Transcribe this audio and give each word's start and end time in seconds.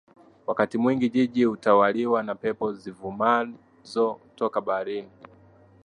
Wakati 0.47 0.77
mwingi 0.77 1.09
Jiji 1.09 1.43
hutawaliwa 1.43 2.23
na 2.23 2.35
pepo 2.35 2.73
zivumazo 2.73 4.19
toka 4.35 4.61
baharini 4.61 5.11